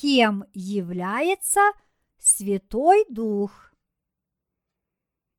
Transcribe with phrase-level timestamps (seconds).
[0.00, 1.60] кем является
[2.18, 3.72] Святой Дух.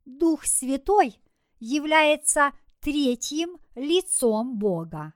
[0.04, 1.18] Дух Святой
[1.60, 2.52] является
[2.82, 5.14] третьим лицом Бога.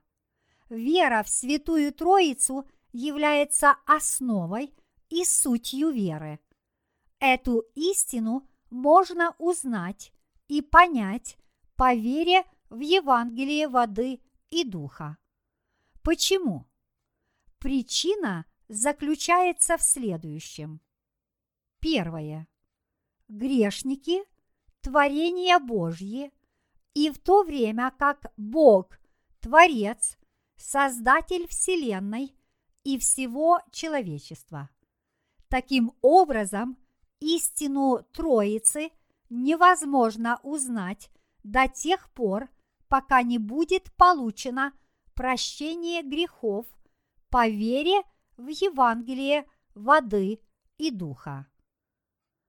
[0.70, 4.73] Вера в Святую Троицу является основой
[5.09, 6.39] и сутью веры.
[7.20, 10.13] Эту истину можно узнать
[10.48, 11.38] и понять
[11.75, 14.21] по вере в Евангелие воды
[14.52, 15.17] и духа.
[16.02, 16.66] Почему?
[17.59, 20.82] Причина заключается в следующем.
[21.80, 22.48] Первое.
[23.27, 24.23] Грешники–
[24.82, 26.32] творения Божьи,
[26.94, 28.99] и в то время как Бог–
[29.40, 30.18] Творец,
[30.55, 32.34] Создатель Вселенной
[32.84, 34.70] и всего человечества.
[35.49, 36.77] Таким образом,
[37.20, 38.91] истину Троицы
[39.30, 41.12] невозможно узнать
[41.43, 42.49] до тех пор,
[42.87, 44.71] пока не будет получено
[45.13, 46.65] прощение грехов
[47.30, 48.04] по вере
[48.37, 49.45] в Евангелие
[49.76, 50.39] воды
[50.77, 51.48] и духа.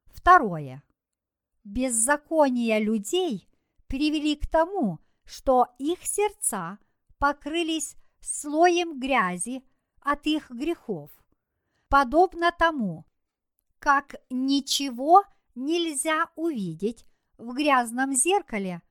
[0.07, 0.83] Второе.
[1.65, 3.49] Беззакония людей
[3.87, 6.79] привели к тому, что их сердца
[7.19, 9.65] покрылись слоем грязи
[10.01, 11.11] от их грехов,
[11.89, 13.07] подобно тому,
[13.79, 17.07] как ничего нельзя увидеть
[17.39, 18.83] в грязном зеркале,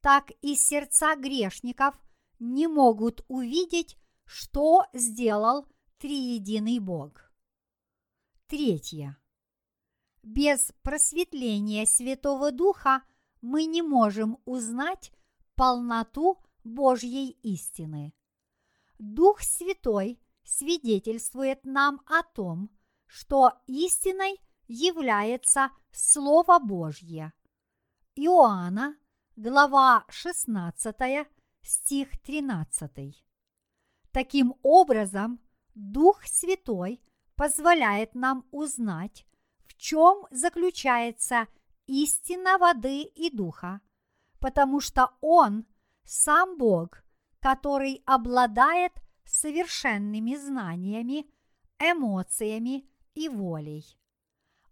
[0.00, 2.00] так и сердца грешников
[2.38, 5.66] не могут увидеть, что сделал
[5.98, 7.30] триединый Бог.
[8.46, 9.16] Третье.
[10.22, 13.02] Без просветления Святого Духа
[13.40, 15.12] мы не можем узнать
[15.54, 18.12] полноту Божьей истины.
[18.98, 22.70] Дух Святой свидетельствует нам о том,
[23.06, 27.32] что истиной является Слово Божье.
[28.16, 28.96] Иоанна,
[29.36, 31.28] глава 16,
[31.62, 33.24] стих 13.
[34.12, 35.40] Таким образом,
[35.76, 37.02] Дух Святой
[37.34, 39.26] позволяет нам узнать,
[39.66, 41.48] в чем заключается
[41.86, 43.82] истина воды и духа,
[44.40, 45.66] потому что Он
[46.02, 47.04] сам Бог,
[47.40, 48.92] который обладает
[49.26, 51.26] совершенными знаниями,
[51.78, 53.84] эмоциями и волей.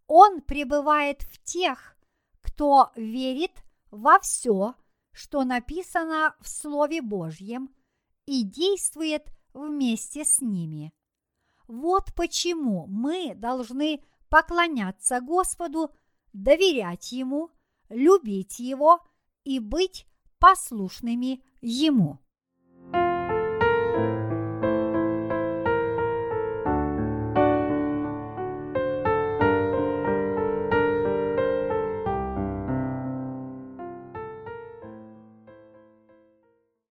[0.06, 1.98] Он пребывает в тех,
[2.40, 4.74] кто верит во все,
[5.12, 7.68] что написано в Слове Божьем
[8.24, 10.92] и действует вместе с ними.
[11.66, 15.90] Вот почему мы должны поклоняться Господу,
[16.32, 17.50] доверять Ему,
[17.88, 19.00] любить Его
[19.44, 20.06] и быть
[20.38, 22.18] послушными Ему.